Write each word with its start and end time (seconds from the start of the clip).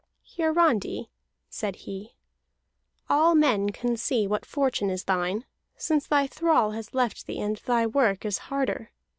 "Hiarandi," 0.35 1.11
said 1.47 1.75
he, 1.75 2.15
"all 3.07 3.35
men 3.35 3.69
can 3.69 3.95
see 3.95 4.25
what 4.25 4.47
fortune 4.47 4.89
is 4.89 5.03
thine, 5.03 5.45
since 5.77 6.07
thy 6.07 6.25
thrall 6.25 6.71
has 6.71 6.95
left 6.95 7.27
thee 7.27 7.39
and 7.39 7.57
thy 7.57 7.85
work 7.85 8.25
is 8.25 8.39
harder. 8.49 8.89